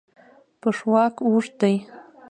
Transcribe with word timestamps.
پښواک 0.61 1.15
اوږد 1.27 1.51
دی. 1.59 1.75